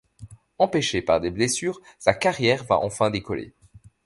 [0.57, 3.53] Empêchée par des blessures, sa carrière va enfin décoller.